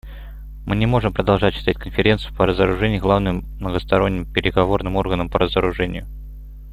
Мы 0.65 0.75
не 0.77 0.87
можем 0.87 1.13
продолжать 1.13 1.53
считать 1.53 1.77
Конференцию 1.77 2.33
по 2.33 2.47
разоружению 2.47 2.99
главным 2.99 3.45
многосторонним 3.59 4.25
переговорным 4.25 4.95
органом 4.95 5.29
по 5.29 5.37
разоружению. 5.37 6.07